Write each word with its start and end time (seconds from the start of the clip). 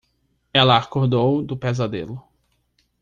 Ela 0.51 0.77
acordou 0.77 1.43
do 1.43 1.55
pesadelo. 1.55 2.19